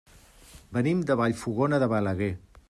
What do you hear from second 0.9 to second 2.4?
de Vallfogona de Balaguer.